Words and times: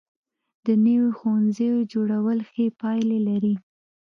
د 0.65 0.67
نویو 0.85 1.07
ښوونځیو 1.17 1.75
جوړول 1.93 2.39
ښې 2.49 2.65
پایلې 2.79 3.19
لري. 3.29 3.53